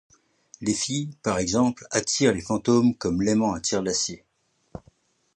Les 0.61 0.73
filles, 0.73 1.15
par 1.21 1.37
exemple, 1.37 1.85
attirent 1.91 2.33
les 2.33 2.41
fantômes 2.41 2.95
comme 2.95 3.21
l’aimant 3.21 3.53
attire 3.53 3.83
l’acier. 3.83 4.25